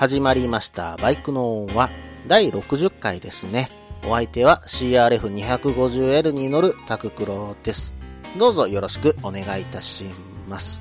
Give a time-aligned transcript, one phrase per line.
[0.00, 0.96] 始まりました。
[0.96, 1.90] バイクの音は
[2.26, 3.70] 第60回ですね。
[4.06, 7.92] お相手は CRF250L に乗るタククロです。
[8.38, 10.04] どうぞよろしくお願いいたし
[10.48, 10.80] ます。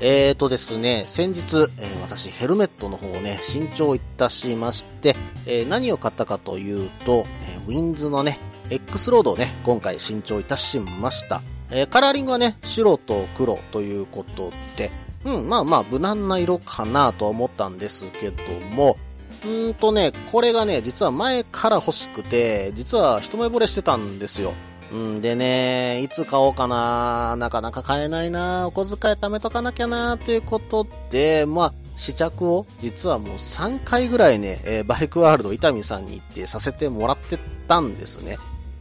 [0.00, 11.40] えーとですね、先日、えー私ヘルメットの方をね、新調いたしまして、えー何を買ったかというと、えーウィンズのね、X ロードをね、今回新調いたしました。
[11.70, 14.90] えカラーリングはね、白と黒ということで、
[15.24, 18.42] うん、まあまあ、無難な色かなと思ったんですけど
[18.74, 18.96] も、
[19.44, 24.52] うんとね、これがね、実は前から欲しくて、実は一目惚れしてたんですよ。
[24.90, 38.38] うんでね、いつ買おうかな、なかなか買えないな、お小遣い貯めとかなきゃな、ということで、まあ、試着を、実はもう3回ぐらいね、えーバイクワールド伊丹さんに行ってさせてもらってたんですね。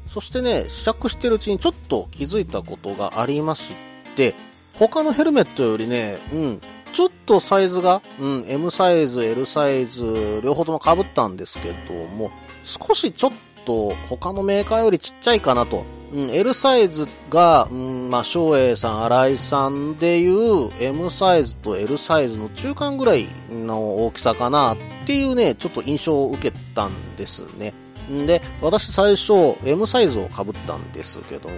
[0.07, 3.73] そしてね、試着してるうちにちょっと気づいたことがありまし
[4.15, 4.33] て、
[4.79, 6.61] 他のヘルメットよりね、うん、
[6.93, 12.31] ちょっとサイズが、うん、M サイズ、L サイズ、両方とも被ったんですけども、
[12.63, 13.31] 少しちょっ
[13.65, 15.83] と他のメーカーよりちっちゃいかなと。
[16.13, 27.73] うん、L サイズが、うん、まあ、翔英さん、新井さんでいう M サイズと L サイズの中間ぐらいの大きさかなっていうね、ちょっと印象を受けたんですね。
[28.09, 31.55] んで、私最初 M サイズを被ったんですけども、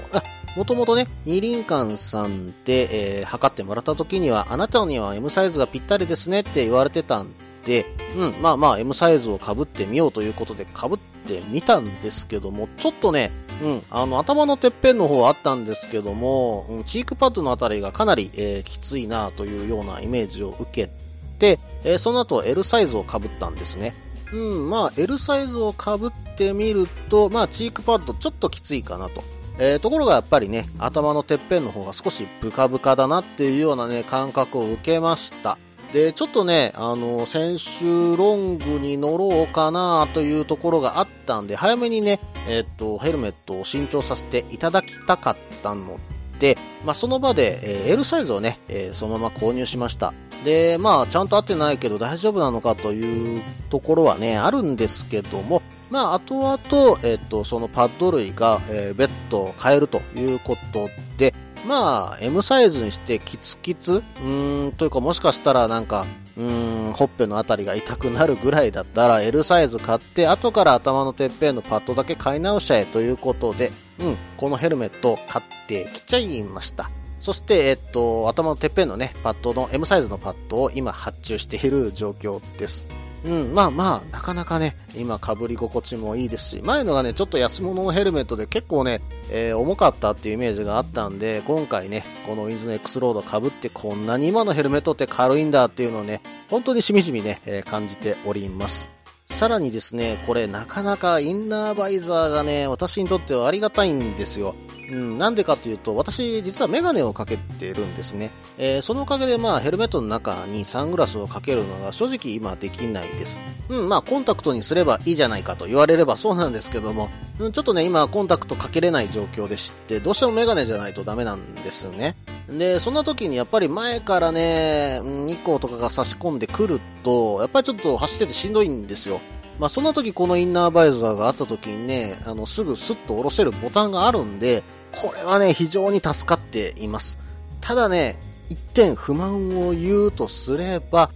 [0.60, 7.30] もともとね、二輪館さんで、えー測ってもらった時には、あなたには M サイズがぴったりですねって言われてたん
[7.64, 7.86] で、
[8.18, 13.32] うん、まあまあ M サイズを被ってみようということで被ってみたんですけども、ちょっとね、
[13.64, 20.92] うん、あの、頭のてっぺんの方はあったんですけども、うんチークパッドのあたりがかなり、えーきついなというようなイメージを受け
[21.40, 23.96] て、えーその後 L サイズを被ったんですね。
[24.34, 29.24] うん、まあ L サイズを被ってみると、まあチークパッドちょっときついかなと。
[29.62, 35.58] えーところがやっぱりね、頭のてっぺんの方が少しブカブカだなっていうようなね、感覚を受けました。
[35.92, 46.00] で、ちょっとね、あの、先週ロングに乗ろうかなというところがあったんで、早めにね、えっ、と、ヘルメットを新調させていただきたかったの
[46.40, 50.14] で、まあ、その場で、えー L サイズをね、えーそのまま購入しました。
[50.46, 61.34] で、まあ、ちゃんと合ってないけど大丈夫なのかというところはね、あるんですけども、まあ、後々、えっ、と、そのパッド類が、えー別途変えるということで、
[61.66, 66.06] まあ、M サイズにしてキツキツうーん、というかもしかしたらなんか、
[66.38, 76.90] うーん、ほっぺのあたりが痛くなるぐらいだったら L サイズ買って、後から頭のてっぺんのパッドだけ買い直しちゃえということで、うん、このヘルメットを買ってきちゃいました。
[77.20, 82.86] そして、えっと、頭のてっぺんのね、パッドの M サイズのパッドを今発注している状況です。
[83.26, 98.99] うん、まあまあ、なかなかね、今被り心地もいいですし、前のがね、ちょっと安物のヘルメットで結構ね、えー重かったっていうイメージがあったんで、今回ね、このウィンズの X ロードかぶってこんなに今のヘルメットって軽いんだっていうのをね、本当にしみじみね、えー感じております。
[99.32, 104.56] さらにですね、これなかなかインナーバイザーがね、私にとってはありがたいんですよ。
[104.92, 108.32] うん、なんでかというと、私実はメガネをかけてるんですね。
[108.58, 113.40] えーそのおかげでまあヘルメットの中にサングラスをかけるのが正直今できないです。
[113.70, 122.16] うん、まあコンタクトにすればいいじゃないかと言われればそうなんですけども、うん、ちょっとね、今コンタクトかけれない状況でして、どうしてもメガネじゃないとダメなんですね。
[122.58, 129.20] で、そんな時にやっぱり前からね、日光とかが差し込んでくると、やっぱりちょっと走っててしんどいんですよ。
[129.60, 137.20] まあ、そんな時このインナーバイザーがあった時にね、あの、すぐスッと下ろせるボタンがあるんで、これはね、非常に助かっています。
[137.62, 141.12] ただね、一点不満を言うとすれば、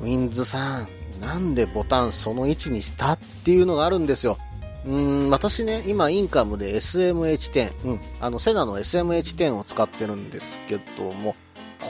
[0.00, 0.88] ウィンズさん、
[1.20, 4.38] なんでボタンその位置にしたっていうのがあるんですよ。
[4.84, 11.36] うん、私ね、今インカムで SMH10、うん、あの、セナの SMH10 を使ってるんですけども、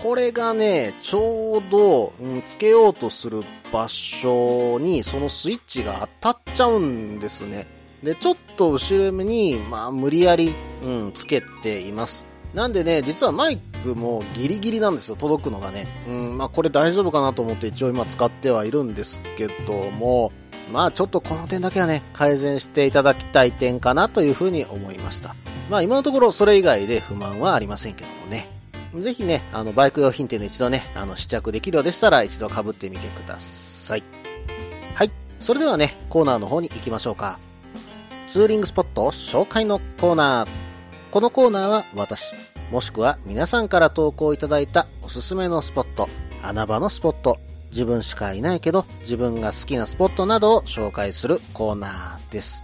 [0.03, 3.43] これがね、ちょうど、うん、つけようとする
[3.73, 7.67] 場所にそのスイッチが当たっちゃうんですね。
[8.03, 12.27] で、ちょっと後ろに、まあ、無理やり、うん、つけています。
[12.55, 15.87] なんでね、実はマイクもギリギリなんですよ、届くのがね。
[16.09, 20.33] うん、まあ、これ大丈夫かなと思って一応今使ってはいるんですけども、
[20.71, 25.35] まあ、ちょっとこの点だけはね、改善していただきたい点かなというふうに思いました。
[25.71, 28.49] まあ、今のところそれ以外で不満はありませんけどもね。
[29.01, 34.05] ぜひね、あの、バイク用品店で一度ね、あの、試着できるようでしたら一度被ってみてください。
[34.95, 35.11] はい。
[35.39, 37.39] それではね、コーナーの方に行きましょうか。
[38.29, 40.49] ツーリングスポット紹介のコーナー。
[41.11, 42.35] このコーナーは私、
[42.71, 46.09] もしくは皆さんから投稿いただいたおすすめのスポット、
[46.43, 47.39] 穴場のスポット、
[47.73, 52.63] 自分しかいないけど自分が好きなスポットなどを紹介するコーナーです。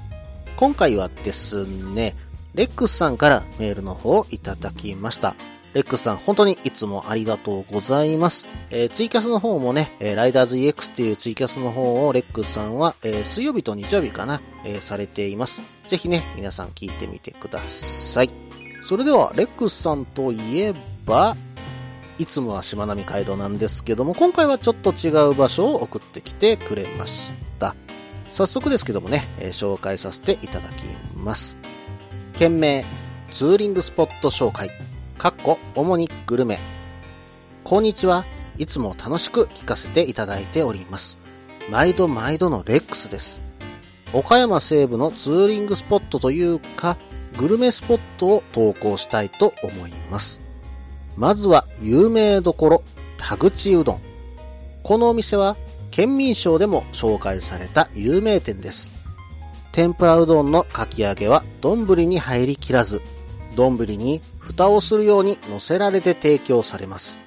[0.56, 2.14] 今回はですね、
[2.54, 5.34] レックスさんからメールの方をいただきました。
[5.74, 8.46] レックスさん、本当にいつもありがとうございます。
[8.70, 15.62] えー、ツイキャスの方もね、えー、ライダーズ EX っていうツイキャスの方をレックスさんは、えー、水曜日と日曜日かな、えされています。
[15.86, 18.30] ぜひね、皆さん聞いてみてください。
[18.82, 20.74] それでは、レックスさんといえ
[21.04, 21.36] ば、
[22.18, 27.76] いつもはしまなみ海道なんですけども、今回はちょっと違う場所を送ってきてくれました。
[28.30, 30.84] 早速ですけどもね、え紹介させていただき
[31.16, 31.56] ます。
[32.34, 32.84] 件名、
[33.30, 34.70] ツーリングスポット紹介。
[35.16, 36.58] かっこ、主にグルメ。
[37.62, 38.24] こんにちは。
[38.58, 41.18] いつも楽しく聞かせていただいております。
[41.70, 43.40] 毎度毎度のレックスです。
[44.12, 46.96] 岡山西部のツーリングスポットというか、
[47.36, 50.47] グルメスポットを投稿したいと思います。
[51.18, 52.84] まずは有名どころ、
[53.16, 54.00] 田口うどん。
[54.84, 55.56] このお店は
[55.90, 58.88] 県民賞でも紹介された有名店です。
[59.72, 63.02] 天ぷらうどんのかき揚げは丼に入りきらず、
[63.56, 67.18] 丼に蓋をするように乗せられて提供されます。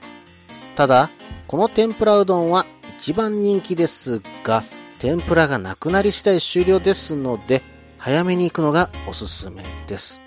[0.77, 1.11] ただ、
[1.45, 2.65] この天ぷらうどんは
[2.97, 4.63] 一番人気ですが、
[4.99, 7.61] 天ぷらがなくなり次第終了ですので、
[7.97, 10.21] 早めに行くのがおすすめです。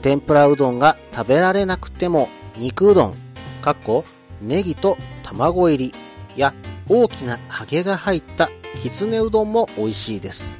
[0.00, 3.14] 天ぷらうどんが食べられなくても、肉うどん、
[3.62, 4.04] かっこ、
[4.40, 5.94] ネギと卵入り
[6.36, 6.54] や
[6.88, 8.50] 大きな揚げが入った
[8.82, 10.52] きつねうどんも美味しいです。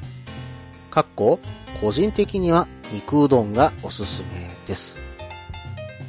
[0.91, 1.39] かっこ、
[1.79, 4.99] 個人的には肉うどんがおすすめです。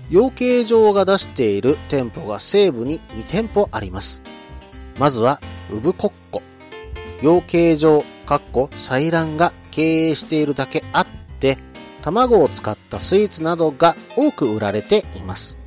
[0.08, 4.22] 養鶏場が出している店舗が西部に2店舗あります。
[4.98, 5.40] まずは、
[5.70, 6.42] ウブコッコ。
[7.22, 11.06] 養鶏場、かっこ、採卵が経営しているだけあっ
[11.40, 11.58] て、
[12.02, 15.58] 卵を使ったスイーツなどが多く売られています。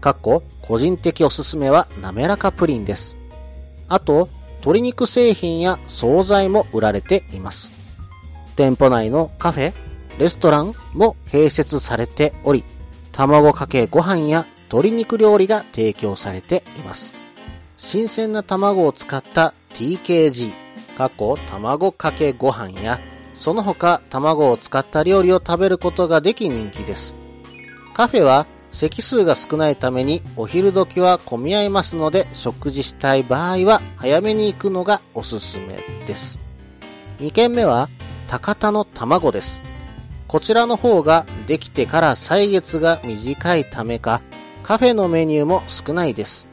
[0.00, 3.16] かっこ、個人的おすすめは滑らかプリンです。
[3.88, 4.28] あと、
[4.60, 7.70] 鶏肉製品や惣菜も売られています。
[8.56, 9.72] 店舗内のカフェ、
[10.18, 12.64] レストランも併設されており、
[13.12, 17.12] 卵かけご飯や鶏肉料理が提供されています。
[17.76, 20.52] 新鮮な卵を使った TKG、
[20.96, 23.00] 過去卵かけご飯や、
[23.34, 27.16] その他卵を使った料理を食べることができ人気です。
[27.94, 28.46] カフェは
[28.78, 36.38] 席数が少ないためにお昼時は混み合いますので食事したい場合は早めに行くのがおすすめです。
[37.18, 37.88] 2軒目は
[38.28, 39.60] 高田の卵です。
[40.28, 44.22] こちらの方ができてから歳月が短いためか、
[44.62, 46.46] カフェのメニューも少ないです。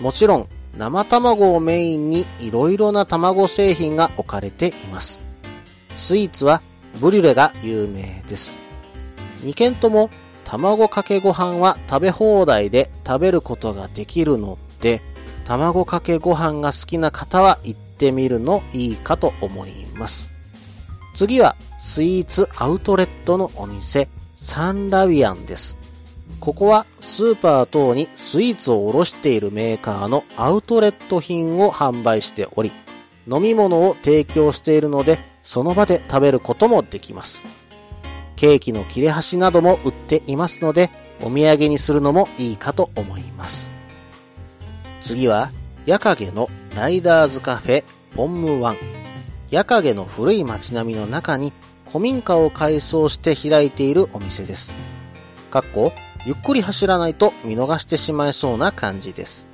[0.00, 5.20] もちろん、生卵をメインに色々な卵製品が置かれています。
[5.98, 6.62] スイーツは
[6.98, 8.58] ブリュレが有名です。
[9.44, 10.08] 2軒とも
[10.48, 15.02] 卵かけご飯は食べ放題で食べることができるので、
[15.44, 20.30] 卵かけご飯が好きな方は行ってみるのいいかと思います。
[21.14, 24.08] 次はスイーツアウトレットのお店、
[24.38, 25.76] サンラビアンです。
[26.40, 32.72] ここはスーパー等にスイーツを卸しているメーカーのアウトレット品を販売しており、
[33.30, 37.44] 飲み物を提供しているので、その場で食べることもできます。
[38.38, 40.90] ケーキの切れ端なども売っていますので、
[41.20, 43.68] お土産にするのもいいかと思います。
[45.00, 45.50] 次は、
[45.86, 48.76] ヤカゲのライダーズカフェポンムワン。
[49.50, 51.52] 矢影の古い街並みの中に
[51.88, 54.72] 古民家を改装して開いているお店です。
[55.50, 55.92] かっこ、
[56.24, 59.48] ゆっくり走らないと見逃してしまいそうな感じです。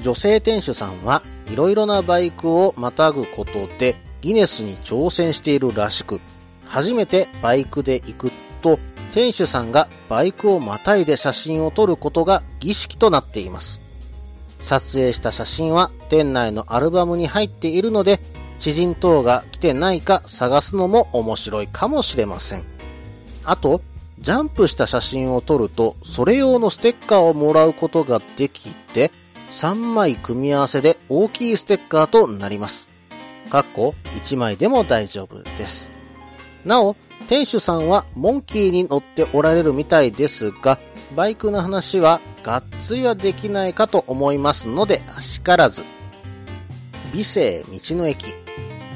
[0.00, 6.20] 女性店主さんはいろいろなバイクをまたぐことでギネスに挑戦しているらしく、
[6.74, 8.80] 初めてバイクで行くと
[9.12, 13.80] 店主さんがバイクをまたいで写真を撮ることが儀式となっています。
[14.60, 18.20] 撮影した写真は店内のアルバムに入っているので
[18.58, 22.64] 知人等が来てないか探すのも面白いかもしれません。
[23.44, 23.80] あと、
[24.18, 29.12] ジャンプした写真を撮ると、それ用のステッカーをもらうことができて、
[29.52, 32.88] 3枚組み合わせで大きいステッカーとなります。
[33.48, 35.93] かっこ1枚でも大丈夫です。
[36.64, 36.96] なお、
[37.28, 40.78] 店主さんはモンキーに乗っておられるみたいですが、
[41.14, 45.82] バイクの話はがっつりはできないかと思いますので、あしからず。
[47.12, 48.34] 美生道の駅。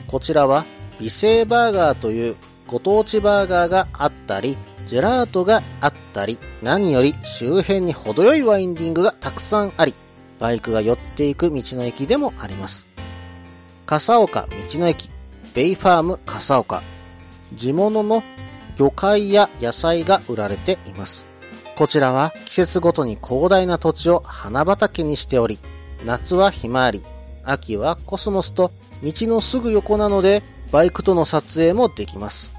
[0.06, 0.64] こちらは
[0.98, 4.56] 美声バーガーというご当地バーガーがあったり、
[4.86, 9.94] ジェラートがあったり、何より周辺に程よいワインディングがたくさんあり、
[10.38, 12.88] バイクが寄っていく道の駅でもあります。
[13.86, 15.10] 笠岡道の駅、
[15.54, 16.82] ベイファーム笠岡。
[17.54, 18.22] 地物の
[18.76, 21.26] 魚介や野菜が売られています。
[21.76, 25.58] こちらは季節ごとに広大な土地を花畑にしており、
[26.04, 27.04] 夏はひまわり、
[27.44, 32.52] 秋はコスモスと道のすぐ横なのでバイクとの撮影もできます。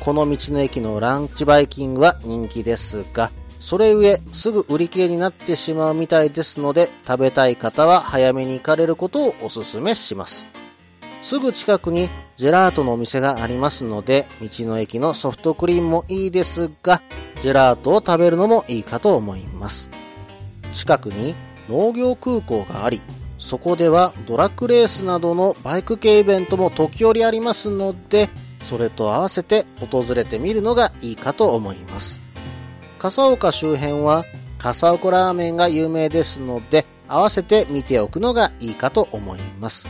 [0.00, 10.46] この道の駅のランチバイキングは人気ですが、それゆえすぐ売り切れになってしまうみたいですので、食べたい方は早めに行かれることをお勧めします。
[11.22, 17.00] すぐ近くにジェラートのお店がありますので、道の駅のソフトクリームもいいですが、
[17.40, 19.88] ジェラートを食べるのもいいかと思います。
[20.72, 21.34] 近くに
[21.68, 23.00] 農業空港があり、
[23.38, 28.28] そこではドラッグレースなどのバイク系イベントも時折ありますので、
[28.64, 32.18] それと合わせて訪れてみるのがいいかと思います。
[32.98, 34.24] 笠岡周辺は
[34.58, 39.86] 笠岡ラーメンが有名ですので、合わせて見ておくのがいいかと思います。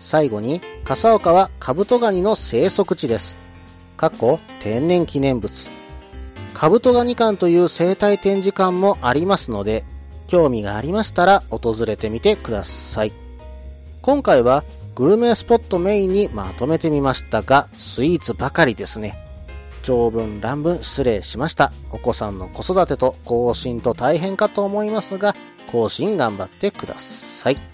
[0.00, 3.36] 最後に、笠岡はカブトガニの生息地です。
[3.96, 5.70] 過去天然記念物。
[6.54, 9.84] カブトガニ館という生態展示館もありますので、
[10.26, 13.12] 興味がありましたら訪れてみてください。
[14.00, 14.64] 今回は
[14.94, 19.16] グルメスポットメインにまとめてみましたが、スイーツばかりですね。
[19.82, 21.72] 長文乱文失礼しました。
[21.90, 25.34] お子さんの子育てと更新と大変かと思いますが、
[25.70, 27.69] 更新頑張ってください。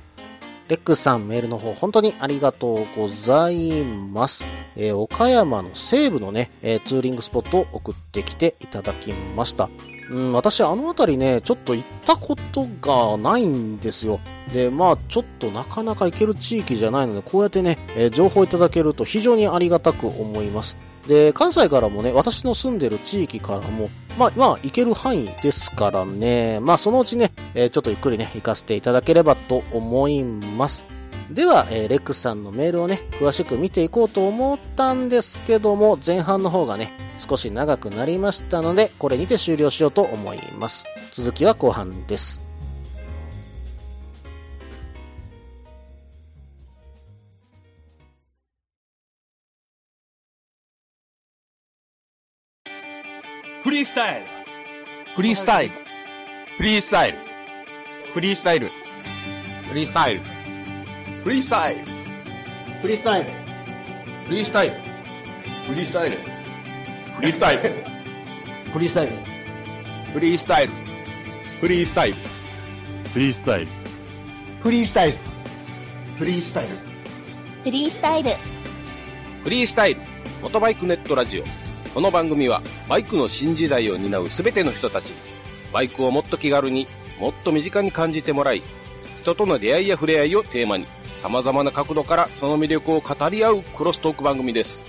[0.69, 4.45] レックさんメールの方本当にありがとうございます。
[4.75, 9.71] えー、岡山の西部のね、えー、ツーリングスポットを送ってきていただきました。
[10.11, 14.21] うん、私あの辺りね、ちょっと行ったことがないんですよ。
[14.53, 20.77] で、まあちょっとなかなか行ける地域じゃないので、こうやってね、えー、情報いただけると非常にありがたく思います。
[21.07, 30.85] で、関西からもね、私の住んでる地域からも、まあ、まあ、行ける範囲ですからね、まあ、そのうちね、えー、ちょっとゆっくりね、行かせていただければと思います。
[31.31, 40.87] では、えー、レックスさんのメールをね、詳しく見ていこうと思ったんですけども、前半の方がね、少し長くなりましたので、これにて終了しようと思います。
[41.13, 42.46] 続きは後半です。
[53.67, 54.27] フリースタイル。
[55.17, 55.75] フリースタイル。
[56.57, 57.19] フリースタイル。
[58.15, 58.71] フリースタイル。
[59.67, 60.21] フリースタイル。
[61.21, 61.81] フリースタイル。
[62.81, 63.33] フリースタイル。
[64.29, 64.77] フリースタイル。
[65.67, 66.19] フリースタイル。
[67.13, 67.63] フリースタイル。
[68.73, 69.13] フリースタイル。
[70.13, 70.73] フリースタイル。
[71.59, 72.17] フリースタイル。
[73.13, 73.67] フリースタイル。
[74.63, 75.19] フリースタイル。
[76.15, 76.77] フリースタイル。
[77.65, 78.31] フリースタイル。
[79.43, 80.01] フリースタイル。
[80.41, 81.66] モトバイクネットラジオ
[81.97, 82.61] この番組は
[82.91, 85.17] バイクの新時代を担う全ての人たちに
[85.73, 86.87] バイクをもっと気軽に
[87.19, 88.63] もっと身近に感じてもらい
[89.23, 90.85] 人との出会いや触れ合いをテーマに
[91.23, 94.85] 様々な角度からその魅力を語り合うクロストーク番組です。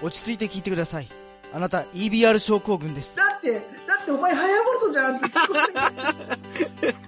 [0.00, 1.08] 落ち着いて聞いてください。
[1.52, 3.16] あなた EBR 症候群です。
[3.16, 3.60] だってだ
[4.00, 7.07] ってお前ハヤボルトじゃんって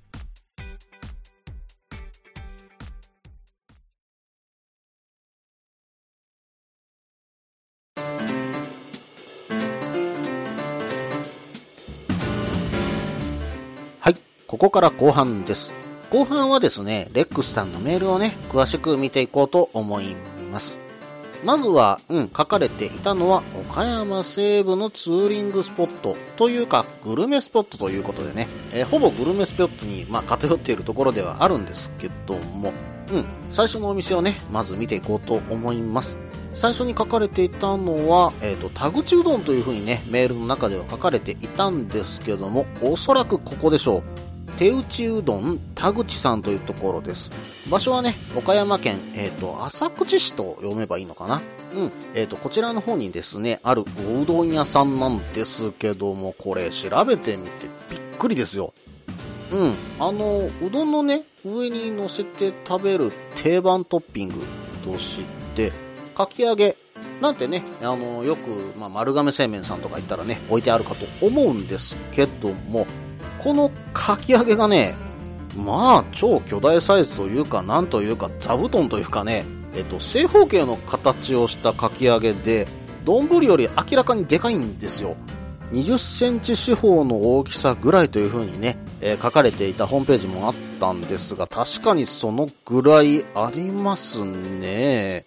[14.61, 15.73] ここから後半です。
[16.11, 20.15] 後半はですね、レックスさんのメールをね、詳しく見ていこうと思い
[20.51, 20.77] ます。
[21.43, 32.71] まずは、うん、書かれていたのは、岡山西部のツーリングスポットというか、グルメスポットということでね、えー、ほぼグルメスポットに、まあ、偏っているところではあるんですけども、
[33.11, 36.19] うん、最初のお店をね、まず見ていこうと思います。
[36.53, 44.30] 最初に書かれていたのは、えっ、ー、と、田口うどんというふうにね、メールの中では書かれていたんですけども、おそらくここでしょう。
[44.61, 47.31] 手打ちうどん田口さんというところです。
[47.71, 51.41] 場所はね、岡山県、えっ、ー、と、浅口市と読めばいいのかな？
[51.73, 51.91] うん。
[52.13, 58.75] えっ、ー、と、こちらの方にですね、あるおうどん屋さんなんですけども、これ調べてみてびっくりですよ。
[59.51, 59.73] うん。
[59.97, 64.35] あの、うどんのね、上に乗せて食べる定番トッピング
[64.85, 65.23] とし
[65.55, 65.71] て、
[66.15, 66.75] かき揚げ
[67.19, 72.85] なんてね、あの、よく、まあ、丸亀製麺さんとか行ったらね、置いてあるかと思うんですけども、
[73.43, 74.93] このかき揚げがね、
[75.57, 79.45] まあ、超巨大サイズというか、なんというか、座布団というかね、
[79.75, 82.67] えっと、正方形の形をしたかき揚げで、
[83.03, 85.15] 丼より明らかにでかいんですよ。
[85.71, 95.25] 20センチ四方の大きさぐらいという風にね、えー書かれていたホームページもあったんですが、確かにそのぐらいありますね。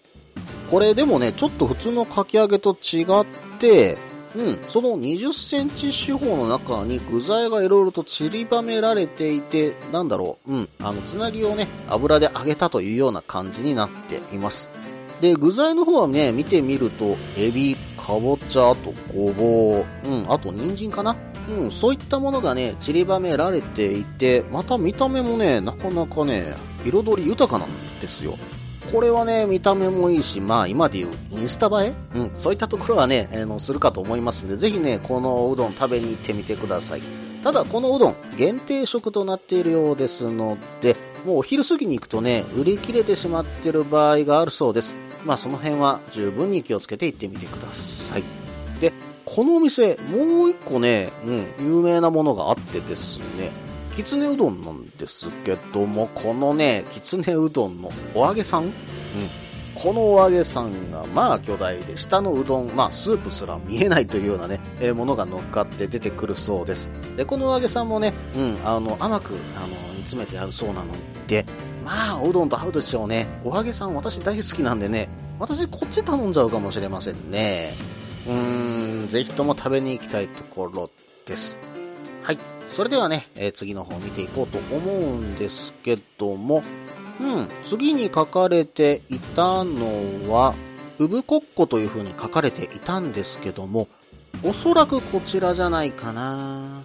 [0.71, 3.27] これでもね、ちょっと普通のかき揚げと違っ
[3.59, 3.97] て、
[4.37, 14.69] うん、その20センチ四方の中に具材がいろいろと散りばめられていて、なんだろう、うん、あの、つなぎをね、油で揚げたというような感じになっています。
[15.21, 21.17] で、具材の方はね、見てみると、エビ、かぼちゃ、あとごぼう、うん、あと人参かな。
[21.49, 28.37] うん、そういったものがね、散りばめられていて、また見た目もね、なかなかね、彩り豊かなんですよ。
[28.95, 31.95] これはね、見た目もいいし、まあ今でいうインスタ映え？
[32.17, 37.01] うん、そういったところはね、あの、するかと思いますんで、ぜひね、このうどん食べに行ってみてください。
[37.43, 40.95] ただ、このうどん、限定食となっているようですので、
[41.27, 44.95] もうお昼過ぎに行くとね、売り切れてしまってる場合があるそうです。
[45.25, 48.23] まあその辺は十分に気をつけて行ってみてください。
[48.81, 48.93] で、
[49.25, 53.51] このお店、もう一個ね、うん、有名なものがあってですね、
[53.95, 58.65] きつねうどんなんですけども、このね、きつねうどんのお揚げさん？
[58.65, 58.73] うん。
[59.75, 66.89] このお揚げさんが、まあ巨大で、下のうどん、まあスープすら見えないというようなね、えーものが乗っかって出てくるそうです。
[67.17, 70.93] で、このお揚げさんもね、うん、あの、甘く、あの、煮詰めてあるそうなの
[71.27, 71.45] で、
[71.85, 73.27] まあ、おうどんと合うでしょうね。
[73.45, 75.09] お揚げさん私大好きなんでね、
[75.41, 77.75] 私こっち頼んじゃうかもしれませんね。
[78.27, 80.89] うーん、ぜひとも食べに行きたいところ
[81.27, 81.59] です。
[82.23, 82.39] はい。
[82.71, 86.63] それではね、えー次の方見ていこうと思うんですけども、
[87.21, 90.55] うん、次に書かれていたのは、
[90.99, 93.89] うぶこっこという風に書かれていたんですけども、
[94.43, 96.85] おそらくこちらじゃないかな。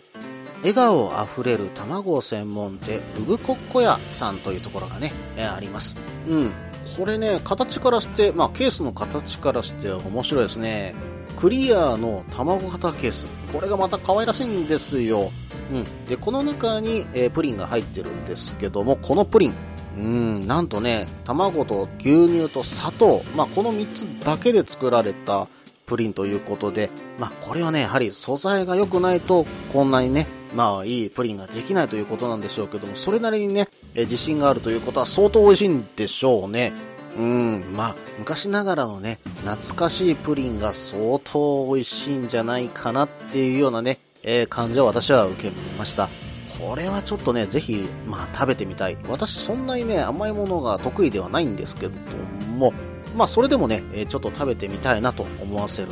[0.59, 5.95] 笑顔あふれる卵専門店、うぶこっこ屋さんというところがね、えーあります。
[6.27, 6.51] うん。
[6.97, 10.95] これね、形からして、まあケースの形からして面白いですね。
[11.39, 13.31] クリアの卵型ケース。
[13.53, 15.31] これがまた可愛らしいんですよ。
[15.71, 15.83] うん。
[16.07, 19.53] で、この中に、えープリンが入ってるんですけども、このプリン。
[19.97, 23.23] うん、なんとね、卵と牛乳と砂糖。
[23.37, 25.47] まあ、この3つだけで作られた
[25.85, 36.73] プリンということで、まあ、これはね、やはり素材が良くないと、こんなにね、まあ、いいプリンができないということなんでしょうけども、それなりにね、え自信があるということは相当美味しいんでしょうね。
[37.17, 46.09] うん、まあ、昔ながらのね、懐かしいプリンが相当美味しいんじゃないかなっていうようなね、えー感じを私は受けました。
[46.59, 48.97] これはちょっとね、ぜひ、まあ、食べてみたい。
[49.07, 51.93] 私、そんなにね、甘いものが得意ではないんですけど
[52.57, 52.73] も、
[53.15, 55.89] まあ、それでもね、えーちょっと食べてみたいなと思わせる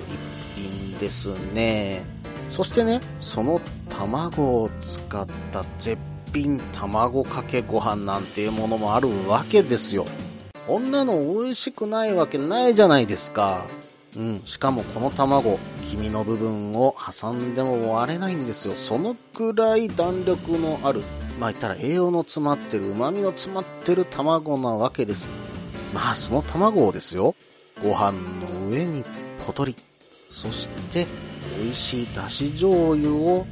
[0.55, 2.05] 一品ですね。
[2.49, 5.97] そしてね、その卵を使った絶
[6.33, 10.05] 品卵かけご飯なんていうものもあるわけですよ。
[10.67, 13.65] こんなの美味しくないわけないじゃないですか。
[14.17, 15.57] うん、しかもこの卵、
[15.89, 18.73] 黄身の部分を挟んでも割れないんですよ。
[18.73, 21.01] そのくらい弾力のある、
[21.39, 25.29] まあ言ったら栄養の詰まってる、旨味の詰まってる卵なわけです。
[25.93, 27.33] まあその卵をですよ、
[27.81, 29.05] ご飯の上に
[29.45, 29.73] ポトリ。
[30.29, 31.07] そして、
[31.61, 33.45] 美味しいだし醤油を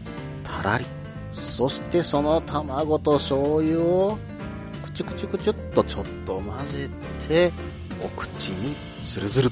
[0.43, 0.85] たらり。
[1.33, 4.17] そしてその卵と醤油を
[4.95, 6.89] くちゅくちゅくちゅっとちょっと混ぜ
[7.27, 7.51] て、
[8.01, 9.49] お口にズルズル。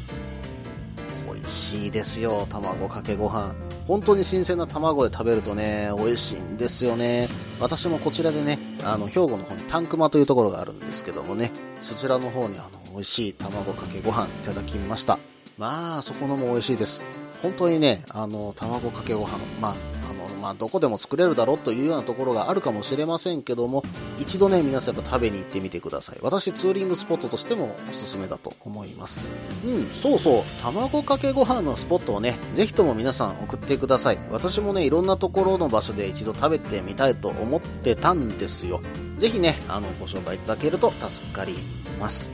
[1.27, 3.53] 美味しいですよ、卵かけご飯。
[3.85, 7.27] 本当に新鮮な卵で食べるとね、美味しいんですよね。
[7.59, 11.51] 私もこちらでね、あの、兵庫の方にタンクマというところがあるんですけどもね、
[11.81, 15.19] そちらの方にあの、美味しい卵かけご飯いただきました。
[15.57, 17.03] まあ、そこのも美味しいです。
[17.41, 19.75] 本当にね、あの、卵かけご飯、まあ、
[20.43, 23.81] まあ、どこでも作れるだろうというようなところがあるかもしれませんけども、
[24.19, 26.17] 一度ね、皆さんやっぱ食べに行ってみてください。
[26.21, 29.21] 私、ツーリングスポットとしてもおすすめだと思います。
[29.65, 34.19] うん、そうそう、卵かけご飯のスポットをね、ぜひとも皆さん送ってください。
[34.31, 38.81] 私もね、いろんなところの場所で一度食べてみたいと思ってたんですよ。
[39.19, 41.55] ぜひね、あの、ご紹介いただけると助かり
[42.01, 42.29] ます。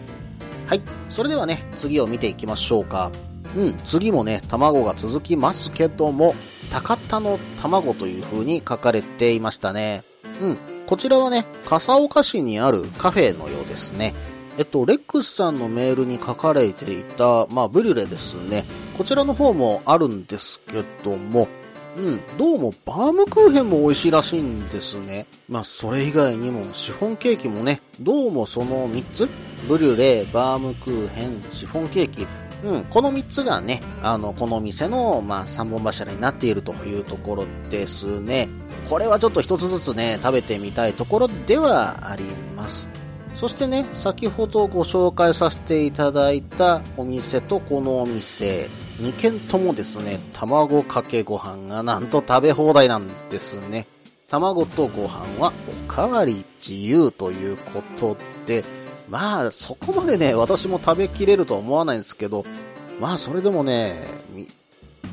[0.65, 0.81] はい。
[1.11, 3.11] それではね、次を見ていきましょうか。
[3.55, 6.33] うん、次もね、卵が続きますけども、
[6.71, 10.03] 高田の卵という風に書かれていましたね。
[10.41, 14.13] うん、こちらはね、笠岡市にあるカフェのようですね。
[14.57, 18.65] えっと、レックスさんのメールに書かれていた、まあ、ブリュレですね。
[18.97, 21.47] こちらの方もあるんですけども、
[21.97, 25.27] うん、どうもバームクーヘンも美味しいらしいんですね。
[25.47, 29.29] まあ、それ以外にもシフォンケーキもね、どうもその3つ、
[29.67, 32.27] ブリュレ、バームクーヘン、シフォンケーキ、
[32.63, 38.49] うん、この3つがね、あの、この店の、まあ、3本柱になっているというところですね。
[38.89, 42.23] これはちょっと一つずつね、食べてみたいところではあり
[42.55, 42.87] ます。
[43.35, 48.69] そしてね、先ほどご紹介させていただいたお店とこのお店、
[48.99, 53.87] 2軒ともですね、卵かけご飯がなんと食べ放題なんですね。
[54.27, 55.53] 卵とご飯は
[55.87, 58.63] おかわり自由ということで、
[59.09, 62.45] まあそこまでね、私も食べきれるとは思わないんですけど、
[62.99, 63.95] まあそれでもね、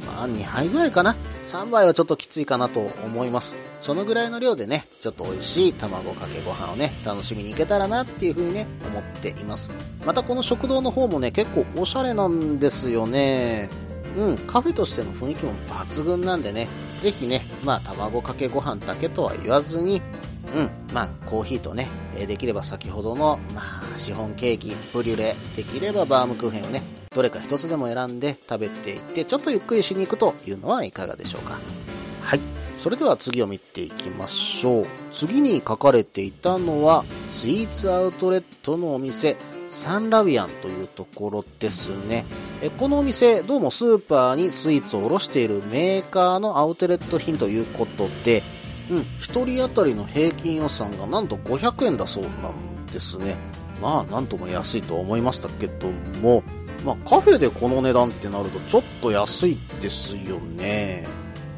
[0.06, 1.16] まあ2杯ぐらいかな。
[1.44, 3.56] 3杯はちょっときついかなと思います。
[3.80, 9.72] そのぐらいの量でね、ちょっと美味しい卵かけご飯をね、楽しみに行けたらなっていう風にね、思っています。
[10.04, 13.70] またこの食堂の方もね、結構おしゃれなんですよね。
[14.16, 16.68] うん、カフェとしての雰囲気も抜群なんでね、
[17.00, 20.02] ぜひね、まあ卵かけご飯だけとは言わずに、
[20.54, 21.88] うん、まあコーヒーとね、
[22.26, 31.59] できれば先ほどの、まあシフォンケーキ、ブリュレ、できればバームクーヘンをね、どれか一つでも選んで食べていって、ちょっとゆっくりしに行くというのはいかがでしょうか。
[32.22, 32.40] はい。
[32.78, 34.87] それでは次を見ていきましょう。
[35.12, 39.37] 次に書かれていたのは、スイーツアウトレットのお店、
[39.68, 42.24] サンラビアンというところですね。
[42.62, 48.42] えこのお店、どうもスーパーにスイーツを卸しているメーカーのアウトレット品ということで、
[48.90, 49.04] うん、1
[49.44, 53.37] 人当たりの平均予算がなんと500円だそうなんですね。
[53.81, 56.43] まあ、なんとも安いと思いましたけども、
[56.85, 61.07] まあ、カフェでこの値段ってなるとちょっと安いですよね。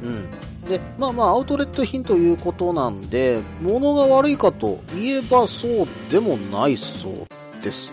[0.02, 0.30] うん。
[0.68, 7.92] で、まあまあ、アウトレット品ということなんで、物が悪いかと言えばそうでもないそうです。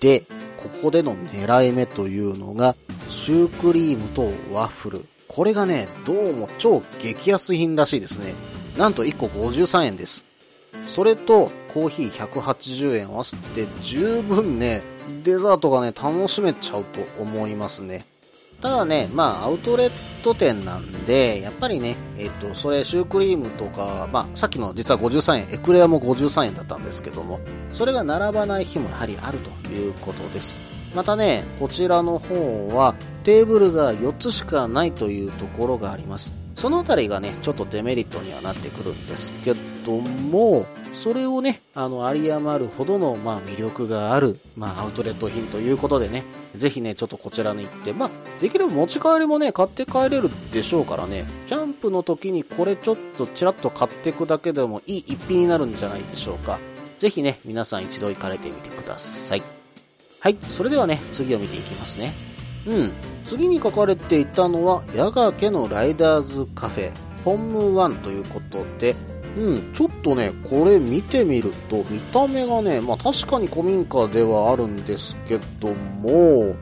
[0.00, 0.20] で、
[0.56, 2.76] ここでの狙い目というのが、
[3.08, 4.22] シュークリームと
[4.52, 5.06] ワッフル。
[5.28, 8.32] これがね、どうも超激安品らしいですね。
[8.78, 10.24] なんと1個53円です。
[10.82, 14.82] それと、コーヒー180円合わせて十分ね、
[15.24, 18.04] デザートがね、楽しめちゃうと思いますね。
[18.60, 27.40] ただね、まあ、アウトレット店なんで、やっぱりね、えっ、と、それ、シュークリームとか、まあ、さっきの実は53円、エクレアも53円だったんですけども、
[27.72, 30.56] それが並ばない日もやはりあるということです。
[30.94, 36.32] またね、こちらの方は、テーブルが4つしかないというところがあります。
[36.54, 46.24] そのあたりがね、ちょっとデメリットにはなってくるんですけどども、それをね、あの、有り余るほどの、まあ、魅力がある、まあ、アウトレット品ということでね、
[46.56, 56.58] ぜひね、ちょっとこちらに行って、まあ、できれば持ち帰りもね、買って帰れるでしょうからね、キャンプの時にこれちょっとちらっと買ってくだけでもいい一品になるんじゃないでしょうか。
[56.98, 59.42] ぜひね、皆さん一度行かれてみてください。
[60.20, 62.14] はい、それではね、次を見ていきますね。
[62.66, 62.92] うん。
[63.26, 66.92] 次に書かれていたのは、矢掛家のライダーズカフェ、
[67.24, 68.96] ポンムワンということで、
[69.36, 75.68] うん、ちょっとね、これ見てみると、見た目がね、まあ確かに古民家ではあるんですけど
[76.00, 76.54] も、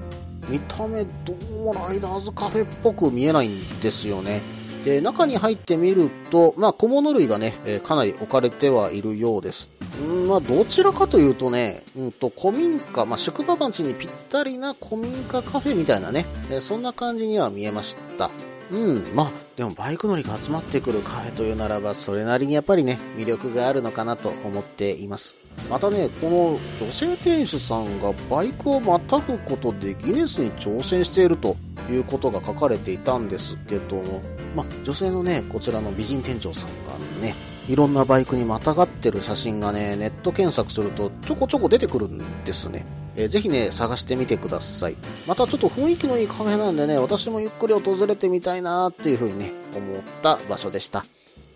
[0.49, 4.41] 見た目どうもライダーズカフェっぽく見えないんですよね。
[4.85, 9.69] で、中に入ってみると、まあ小物類がね、え、かなり置かれてはいるようです。
[10.01, 18.31] うん、まあどちらかというとね、うんと古民家、まあ宿場町にぴったりな古民家カフェみたいなね、え、そんな感じには見えました。
[18.73, 25.37] うん、まあ、でもバイク乗りが集まってくるカフェというならば、それなりにやっぱりね、魅力があるのかなと思っています。
[25.69, 31.57] またね、この女性店主さんがバイクをまたぐことでギネスに挑戦していると
[31.91, 34.23] いうことが書かれていたんですけども、
[34.57, 37.35] まあ、女性のね、こちらの美人店長さんがね、
[37.69, 42.85] いろんなバイクにまたがってる写真がね、ネット検索するとちょこちょこ出てくるんですね。
[43.15, 44.97] えー、ぜひね、探してみてください。
[45.27, 51.05] またちょっと雰囲気のいいカフェなんでね、私もゆっくり訪れてみたいなっていうふうにね、思った場所でした。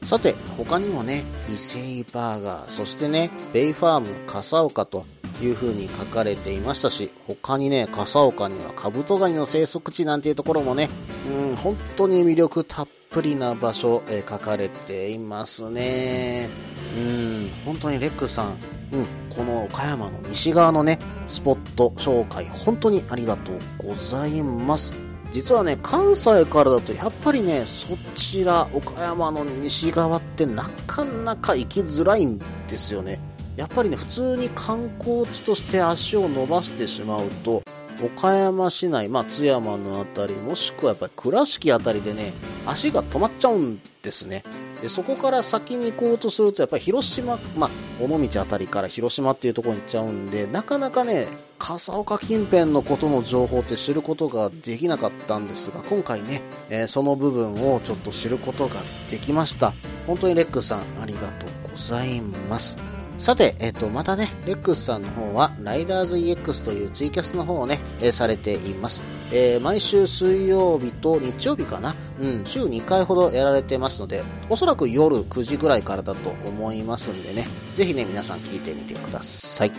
[0.05, 5.05] さて、他にもね、伊勢バーガー、そしてね、ベイファーム笠岡と
[5.45, 10.89] いう風に書かれていましたし、他にね、笠岡にはカブトガニの生息地なんていうところもね、
[11.31, 16.49] うん、本当に魅力たっぷりな場所、え、書かれていますね。
[16.97, 18.57] うん、本当にレックさん、
[18.93, 24.95] うん、この岡山の西側のね、スポット紹介、本当にありがとうございます。
[25.33, 32.45] 実はね、関西からだとやっぱりね、そちら、岡山の西側ってなかなか行きづらいんで
[32.77, 33.21] すよね。
[33.57, 37.63] やっぱりね、普通に観光地として足を伸ばしてしまうと、
[38.03, 42.33] 岡山市内、まあ、津山のあたり、もしくはやっぱり倉敷あたりでね、
[42.67, 44.45] 足が止まっちゃうんですね。
[44.83, 51.27] で、そこから先に行こうとすると、やっぱり広島、まあ、尾道あたりから広島っていうところに行っちゃうんで、なかなかね、
[51.59, 59.73] 笠岡近辺のことの情報って知ることができなかったんですが、今回ね、えー、その部分をちょっと知ることができました。
[60.07, 62.96] 本当にレックさん、ありがとうございます。
[63.19, 69.03] さて、えっ、と、またね、レックスさんの方は、ライダーズ EX というツイキャスの方をね、えー、されています。
[69.33, 71.95] えー、毎週水曜日と日曜日かな？
[72.21, 79.73] うん、週2回ほどやられてますので、おそらく夜9時ぐらいからだと思いますんでね、ぜひね、皆さん聞いてみてください。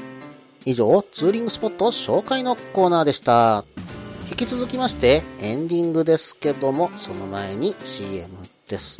[0.65, 3.63] 以上、ツーリングスポット紹介のコーナーでした。
[4.30, 8.28] 引き続きまして、エンディングですけども、その前に CM
[8.67, 9.00] です。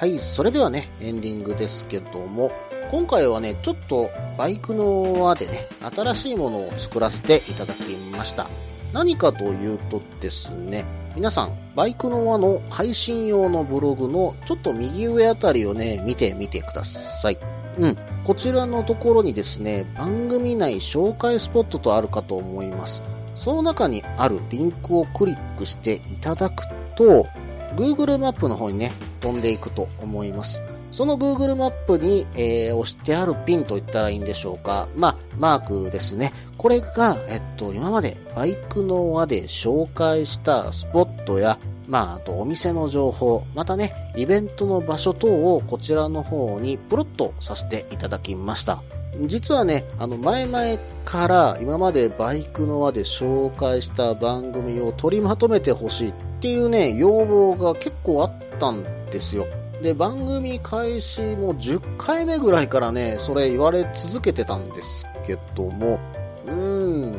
[0.00, 2.50] はい、それではね、エンディングですけども、
[2.90, 4.08] 今回はね、ちょっと
[4.38, 8.46] バイクの輪でね、新しいものを作らせていただきました。
[8.94, 17.36] 何かというとですね、皆さん、バイクの輪の配信用のブログのちょっと右上あたりをね、見てみてください。
[17.76, 17.96] うん。
[18.24, 23.02] こちらのところにですね、番組内紹介スポットとあるかと思います。
[23.36, 26.64] その中にあるリンクをクリックしていただく
[26.96, 27.26] と、
[27.76, 30.60] Google マップの方にね、飛んでいくと思います。
[30.92, 34.88] その Google マップに、えー押してあるピンと言ったらいいんでしょうか。
[34.96, 36.32] まあ、マークですね。
[36.56, 48.82] これが、えっと、今までバイクの輪で紹介したスポットや、まあ、あとお店の情報、またね、イベントの場所等をこちらの方にプロットさせていただきました。
[49.26, 59.46] 実はね、あの、前々から今までバイクの輪で紹介した番組を取りまとめてほしいっていうね、要望が結構あったんですよ。
[59.82, 65.98] で、番組開始も10回目ぐらいからね、それ言われ続けてたんですけども、
[66.46, 67.14] うーん、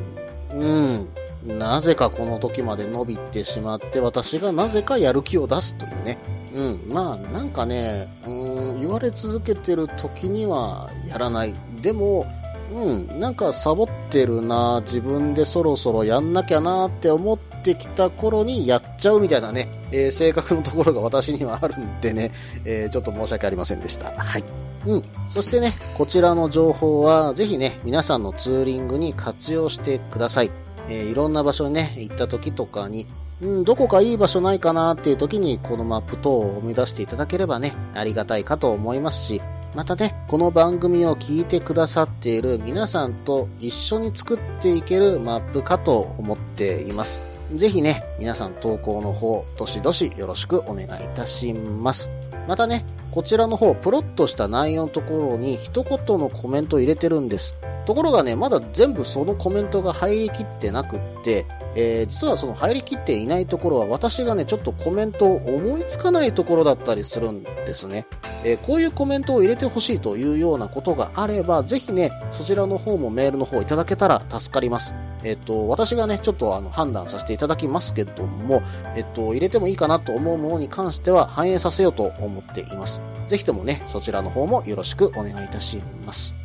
[0.54, 6.18] うん、なぜかこの時まで伸びてしまって、私がなぜかやる気を出すというね。
[6.54, 11.56] うん、まあなんかね、うん、言われ続けてる時にはやらない。
[11.82, 12.28] でも、
[12.74, 22.32] うん、なんかサボってるな、自分でそろそろやんなきゃなって思ってきた頃にやっちゃうみたいなね、えー性格のところが私にはあるんでね、
[22.66, 24.12] えーちょっと申し訳ありませんでした。
[24.12, 24.44] はい。
[24.86, 25.04] うん。
[25.30, 30.52] そしてね、こちらの情報は、ぜひね、皆さんのツーリングに活用してください。
[30.90, 33.06] えーいろんな場所にね、行った時とかに、
[33.42, 39.42] うん、どこかいい場所ないかなっていう時に、このマップ等を生み出していただければね、ありがたいかと思いますし、
[39.74, 47.31] またね、この番組を聞いてくださっている皆さんと一緒に作っていけるマップかと思っています。
[47.56, 52.10] ぜひね、皆さん投稿の方、どしどしよろしくお願いいたします。
[52.48, 57.56] またね、こちらの方、プロットした内容のところに一言のコメント入れてるんです。
[57.86, 68.06] ところがね、まだ全部そのコメントが入りきってなくって、えー実はその入りきっていないところは私がね、ちょっとコメントを思いつかないところだったりするんですね。
[68.44, 74.94] えーこういうコメントを入れてほしいというようなことがあれば、ぜひね、そちらの方もメールの方いただけたら助かります。
[75.24, 78.62] えっ、と、私がね、ちょっとあの判断させていただきますけども、
[78.96, 83.02] えっ、と、入れてもいいかなと思うものに関しては反映させようと思っています。
[83.28, 86.41] ぜひともね、そちらの方もよろしくお願いいたします。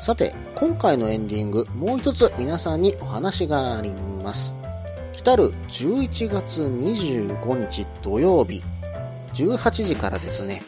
[0.00, 4.54] さて、今回のエンディング、もう一つ皆さんにお話があります。
[5.12, 8.62] 来たる11月25日土曜日、
[9.34, 10.62] 18時からですね、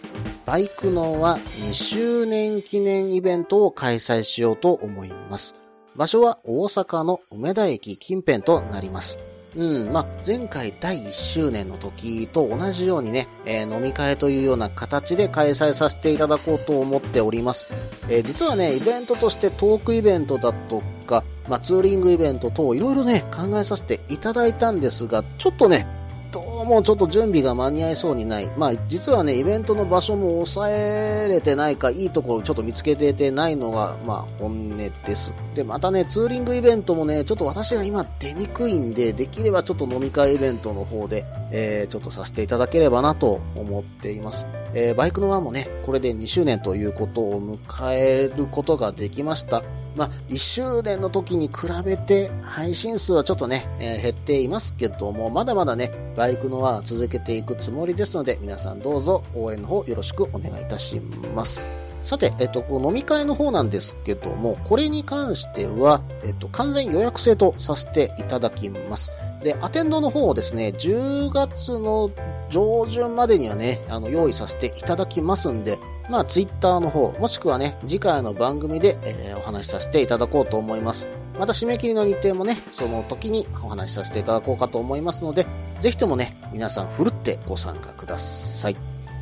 [0.46, 5.54] バイクのは2周年記念イベントを開催しようと思います。
[5.94, 9.29] 場所は大阪の梅田駅近辺となります。
[9.56, 17.68] うん、まあ、前回第1周年の時と同じようにね、えー飲み会というような形で開催させていただこうと思っております。
[18.08, 25.86] えー実はね、イベントとしてトークイベントだとか、まあ、ツーリングイベント等いろいろね、考えさせていただいたんですが、ちょっとね、
[26.32, 28.46] どうもちょっと準備が間に合いそうにない。
[28.56, 35.34] まあ、実はね、イベントの場所も抑えれてないか、いいところちょっと見つけててないのが、まあ、本音です。
[35.56, 44.46] で、またね、ツーリングイベントもね、ちょっと私が今出にくいんで、できればちょっと飲み会イベントの方で、えー、ちょっとさせていただければなと思っています。
[44.72, 49.64] えー、バイクの輪もね、これで2周年ということを迎えることができました。
[49.96, 61.00] まあ、1周年の時に比べて配信数はちょっとね、えー、減っていますけども、まだまだね、バイクの輪続けていくつもりですので、皆さんどうぞ応援の方よろしくお願いいたし
[61.34, 61.60] ます。
[62.02, 69.12] さて、えっと、飲み会の方なんですけども、これに関しては、えっと、完全予約制とさせていただきます。
[69.42, 72.10] で、アテンドの方をですね、10月の
[72.50, 75.78] 上旬までにはね、あの、用意させていただきますんで、
[76.10, 81.08] まあ、ツイッターの方、もしくはね、次回の番組で、えー、お話しさせていただこうと思います。
[81.38, 85.46] また締め切りの日程もね、その時にお話しさせていただこうかと思いますので、
[85.80, 88.76] ぜひともね、皆さんふるってご参加ください。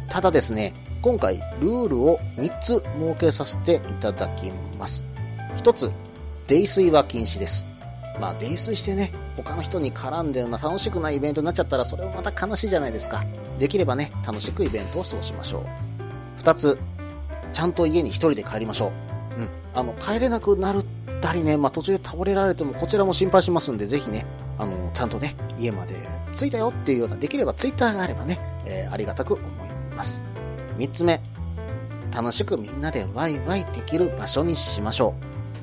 [0.09, 0.73] ただですね、
[1.03, 2.83] 今回ルールを3つ設
[3.21, 5.05] けさせていただきます。
[5.59, 5.93] 1つ、
[6.47, 7.67] 泥酔は禁止です。
[8.19, 13.27] まあ、泥酔してね、他の人に絡んでるな楽しくないイベントになっちゃったら、それもまた悲しいじゃないですか。
[13.59, 15.88] できればね、楽しくイベントを過ごしましょう。
[16.49, 16.79] 二つ、
[17.53, 18.91] ちゃんと家に一人で帰りましょ
[19.37, 19.41] う。
[19.41, 19.49] うん。
[19.75, 24.25] あの、帰れなくなるったりね、まあ、途中で倒れられてもこちらも心配しますんで、ぜひね、
[24.57, 25.95] あの、ちゃんとね、家まで
[26.35, 30.23] 着いたよっていうような、できればツイッターがあればね、えー、ありがたく思います。
[30.79, 31.21] 三つ目、
[32.15, 35.13] 楽しくみんなでワイワイできる場所にしましょ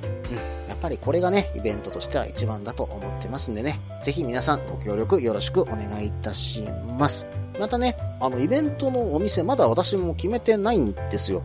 [0.04, 0.08] う。
[0.30, 0.70] うん。
[0.70, 6.62] やっぱりこれがね、イベントとしては一番だと思ってますんでね、ぜひ皆さんご協力よろしくお願いいたし
[7.00, 7.26] ます。
[7.60, 11.42] またね、あの、イベントのお店、まだ私も決めてないんですよ。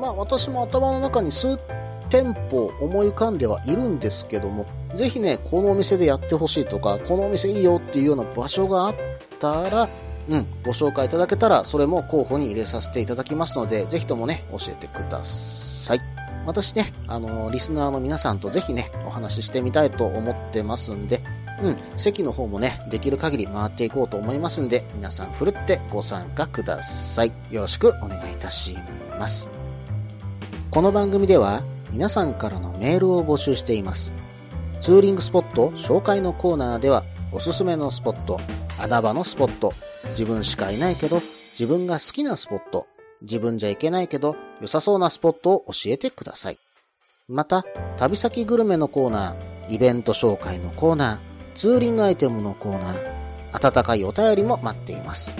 [0.00, 1.58] まあ、私も頭の中に数
[2.10, 8.94] 店舗思い浮かんではいるんですけども、ぜひね、このお店でやってほしいとか、このお店いいよっていうような場所があっ
[9.38, 9.88] たら、
[10.28, 16.00] うん、ご紹介いただけたら、それも候補に入れさせていただきますので、ぜひともね、教えてください。
[16.44, 21.20] 私ね、あのー、リスナーの皆さんとぜひね、お話ししてみたいと思ってますんで、
[21.62, 27.32] うん、席の方もね、できる限り回っていこうと思いますんで、皆さんふるってご参加ください。
[27.50, 28.76] よろしくお願いいたし
[29.18, 29.46] ます。
[30.70, 34.10] この番組では、皆さんからのメールを募集しています。
[34.80, 38.40] ツーリングスポット紹介のコーナーでは、おすすめのスポット、
[38.80, 39.72] 穴場のスポット、
[40.10, 41.22] 自分しかいないけど、
[41.52, 42.86] 自分が好きなスポット、
[43.20, 46.58] 自分じゃいけないけど、良さそうなスポットを教えてください。
[47.28, 47.64] また、
[47.98, 52.98] 旅先グルメのコーナー、イベント紹介のコーナー、ツーリングアイテムのコーナー、
[53.52, 55.32] 温かいお便りも待っています。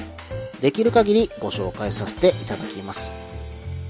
[0.60, 3.12] できる限りご紹介させていただきます。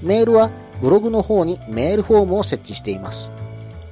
[0.01, 0.49] メールは
[0.81, 3.31] ブログの方にメールフォームを設置しています。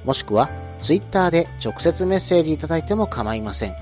[0.04, 3.74] もしくはツイッターで直接メッセージいただいても構いません。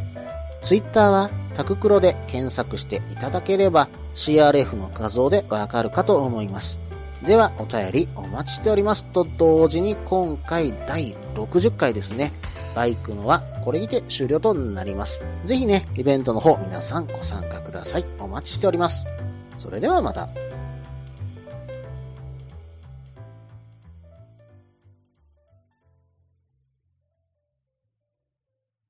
[0.62, 6.78] ツイッターはタククロで検索していただければ CRF の画像でわかるかと思います。
[7.26, 12.32] ではお便りお待ちしておりますと同時に今回第60回ですね。
[12.74, 15.22] バイクのはこれにて終了となります。
[15.44, 18.04] ぜひね、イベントの方皆さんご参加ください。
[18.18, 19.06] お待ちしております。
[19.58, 20.49] それではまた。